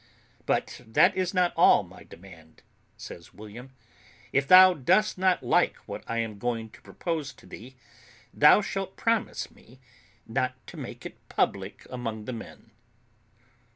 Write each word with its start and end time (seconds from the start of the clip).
"But 0.47 0.81
that 0.87 1.15
is 1.15 1.31
not 1.31 1.53
all 1.55 1.83
my 1.83 2.01
demand," 2.03 2.63
says 2.97 3.35
William; 3.35 3.71
"if 4.33 4.47
thou 4.47 4.73
dost 4.73 5.15
not 5.19 5.43
like 5.43 5.75
what 5.87 6.03
I 6.07 6.17
am 6.17 6.39
going 6.39 6.71
to 6.71 6.81
propose 6.81 7.31
to 7.33 7.45
thee, 7.45 7.75
thou 8.33 8.61
shalt 8.63 8.97
promise 8.97 9.51
me 9.51 9.79
not 10.25 10.55
to 10.65 10.77
make 10.77 11.05
it 11.05 11.29
public 11.29 11.85
among 11.91 12.25
the 12.25 12.33
men." 12.33 12.71